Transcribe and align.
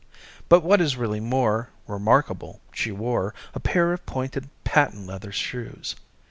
But 0.49 0.63
what 0.63 0.81
is 0.81 0.97
really 0.97 1.19
more 1.19 1.69
Remarkable, 1.85 2.59
she 2.73 2.91
wore 2.91 3.35
A 3.53 3.59
pair 3.59 3.93
of 3.93 4.03
pointed 4.07 4.49
patent 4.63 5.05
leather 5.05 5.31
shoes. 5.31 5.93